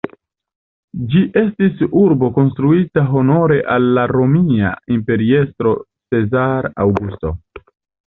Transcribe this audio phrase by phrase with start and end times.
[1.11, 5.79] Ĝi estis urbo konstruita honore al la romia imperiestro
[6.13, 7.39] Cezaro Aŭgusto.